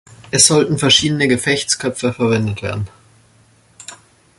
[0.31, 2.87] Es sollten verschiedene Gefechtsköpfe verwendet werden.